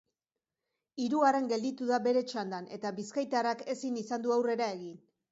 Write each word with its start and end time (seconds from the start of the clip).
Hirugarren 1.01 1.49
gelditu 1.51 1.89
da 1.91 1.99
bere 2.07 2.23
txandan, 2.31 2.69
eta 2.77 2.91
bizkaitarrak 2.99 3.61
ezin 3.75 3.99
izan 4.03 4.25
du 4.25 4.33
aurrera 4.37 4.71
egin. 4.79 4.97